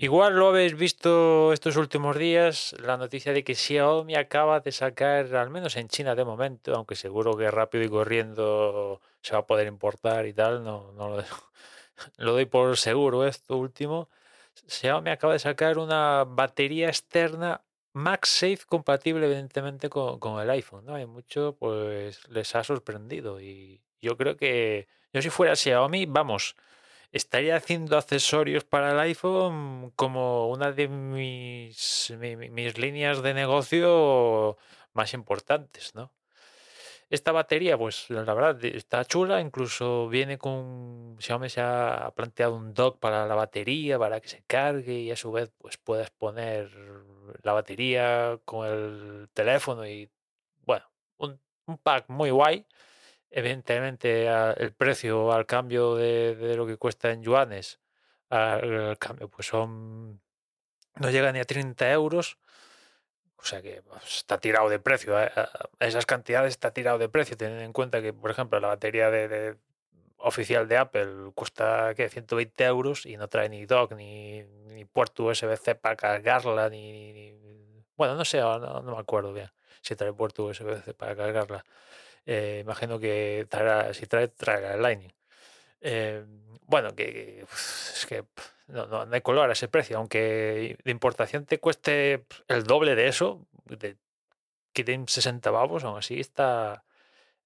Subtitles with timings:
[0.00, 5.34] Igual lo habéis visto estos últimos días, la noticia de que Xiaomi acaba de sacar,
[5.34, 9.46] al menos en China de momento, aunque seguro que rápido y corriendo se va a
[9.46, 11.24] poder importar y tal, no, no lo,
[12.18, 14.08] lo doy por seguro esto último.
[14.68, 17.60] Xiaomi acaba de sacar una batería externa
[17.92, 20.94] MagSafe compatible evidentemente con, con el iPhone, ¿no?
[20.94, 26.54] Hay mucho, pues les ha sorprendido y yo creo que yo si fuera Xiaomi, vamos,
[27.12, 33.34] estaría haciendo accesorios para el iPhone como una de mis, mi- mi- mis líneas de
[33.34, 34.56] negocio
[34.94, 36.12] más importantes, ¿no?
[37.10, 42.74] Esta batería, pues la verdad está chula, incluso viene con, Xiaomi se ha planteado un
[42.74, 46.70] dock para la batería, para que se cargue y a su vez pues puedas poner
[47.42, 50.10] la batería con el teléfono y
[50.66, 50.84] bueno,
[51.18, 52.66] un, un pack muy guay.
[53.30, 57.78] Evidentemente el precio al cambio de, lo que cuesta en yuanes,
[58.30, 60.20] al cambio pues son,
[60.96, 62.38] no llega ni a 30 euros.
[63.36, 65.16] O sea que pues, está tirado de precio.
[65.16, 65.30] a
[65.80, 69.28] esas cantidades está tirado de precio, teniendo en cuenta que, por ejemplo, la batería de,
[69.28, 69.56] de-
[70.18, 72.08] oficial de Apple cuesta ¿qué?
[72.08, 77.84] 120 euros y no trae ni dock, ni, ni puerto USB-C para cargarla, ni, ni-
[77.96, 81.64] Bueno, no sé, no, no me acuerdo bien si trae puerto USB-C para cargarla.
[82.30, 85.12] Eh, imagino que traerá, si trae, traerá el Lightning.
[85.80, 86.24] Eh,
[86.66, 88.24] bueno, que, uf, es que
[88.68, 92.94] no, no, no hay color a ese precio, aunque de importación te cueste el doble
[92.96, 93.96] de eso, de
[94.74, 96.84] que den 60 pavos, aún así está,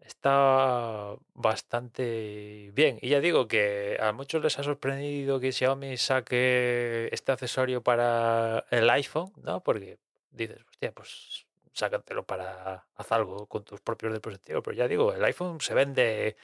[0.00, 2.98] está bastante bien.
[3.02, 8.64] Y ya digo que a muchos les ha sorprendido que Xiaomi saque este accesorio para
[8.70, 9.60] el iPhone, ¿no?
[9.62, 9.98] Porque
[10.30, 11.47] dices, hostia, pues
[11.78, 14.62] sácatelo para hacer algo con tus propios dispositivos.
[14.64, 16.36] Pero ya digo, el iPhone se vende,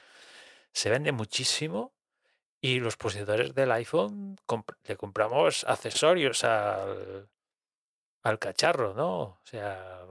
[0.71, 1.93] se vende muchísimo
[2.61, 4.37] y los poseedores del iPhone
[4.85, 7.29] le compramos accesorios al,
[8.23, 9.19] al cacharro, ¿no?
[9.21, 10.05] O sea,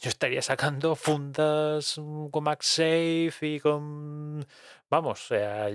[0.00, 4.46] yo estaría sacando fundas mm, con MagSafe y con...
[4.88, 5.68] Vamos, o sea,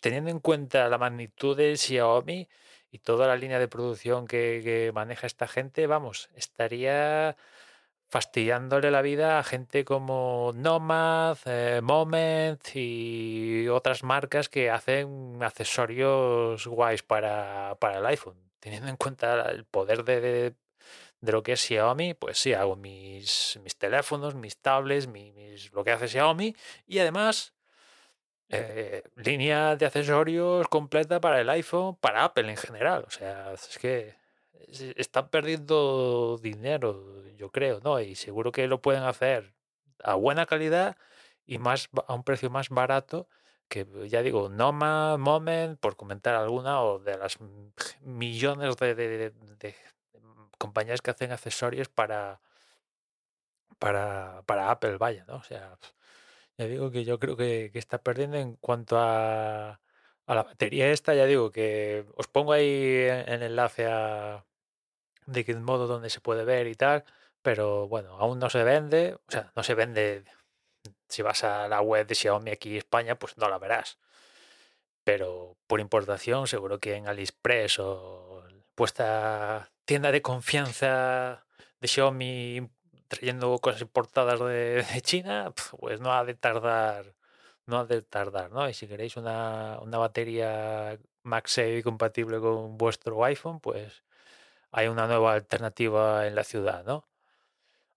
[0.00, 2.48] teniendo en cuenta la magnitud de Xiaomi
[2.90, 7.36] y toda la línea de producción que, que maneja esta gente, vamos, estaría
[8.10, 16.66] fastidiándole la vida a gente como Nomad, eh, Moment y otras marcas que hacen accesorios
[16.66, 18.36] guays para, para el iPhone.
[18.58, 20.54] Teniendo en cuenta el poder de, de-
[21.32, 25.84] lo que es Xiaomi, pues sí, hago mis, mis teléfonos, mis tablets, mi- mis, lo
[25.84, 26.54] que hace Xiaomi
[26.86, 27.54] y además
[28.48, 33.04] eh, línea de accesorios completa para el iPhone, para Apple en general.
[33.06, 34.16] O sea, es que
[34.96, 38.00] están perdiendo dinero, yo creo, ¿no?
[38.00, 39.54] Y seguro que lo pueden hacer
[40.02, 40.96] a buena calidad
[41.46, 43.28] y más a un precio más barato
[43.68, 47.38] que, ya digo, Noma, Moment, por comentar alguna, o de las
[48.00, 48.96] millones de-
[49.30, 49.74] de
[50.58, 52.40] compañías que hacen accesorios para,
[53.78, 55.36] para, para Apple, vaya, ¿no?
[55.36, 55.78] O sea,
[56.58, 59.80] ya digo que yo creo que, que está perdiendo en cuanto a,
[60.30, 64.44] a la batería esta, ya digo que os pongo ahí en el enlace a
[65.26, 67.04] de Gizmodo donde se puede ver y tal,
[67.42, 70.24] pero bueno, aún no se vende, o sea, no se vende,
[71.08, 73.98] si vas a la web de Xiaomi aquí en España, pues no la verás,
[75.02, 78.44] pero por importación seguro que en AliExpress o
[78.76, 81.44] vuestra tienda de confianza
[81.80, 82.70] de Xiaomi
[83.08, 87.16] trayendo cosas importadas de China, pues no ha de tardar,
[87.66, 88.68] no ha de tardar, ¿no?
[88.68, 94.02] Y si queréis una, una batería MagSafe compatible con vuestro iPhone, pues
[94.72, 97.06] hay una nueva alternativa en la ciudad, ¿no?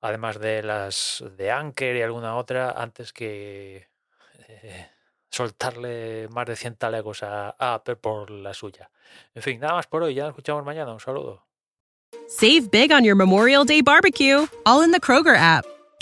[0.01, 3.87] Además de las de Anker y alguna otra, antes que
[4.47, 4.89] eh,
[5.29, 8.91] soltarle más de 100 talegos a, a Apple por la suya.
[9.33, 11.45] En fin, nada más por hoy, ya nos escuchamos mañana, un saludo.
[12.27, 15.65] Save big on your Memorial Day barbecue, all in the Kroger app.